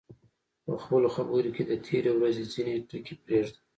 په 0.65 0.71
خپلو 0.83 1.07
خبرو 1.15 1.49
کې 1.55 1.63
د 1.65 1.71
تېرې 1.85 2.11
ورځې 2.17 2.43
ځینې 2.53 2.73
ټکي 2.89 3.15
پرېږده. 3.23 3.59